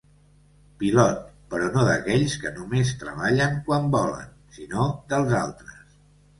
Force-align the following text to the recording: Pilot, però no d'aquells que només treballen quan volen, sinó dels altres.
Pilot, 0.79 1.27
però 1.51 1.67
no 1.75 1.83
d'aquells 1.89 2.39
que 2.45 2.55
només 2.57 2.95
treballen 3.03 3.63
quan 3.69 3.87
volen, 3.99 4.35
sinó 4.59 4.91
dels 5.15 5.41
altres. 5.47 5.97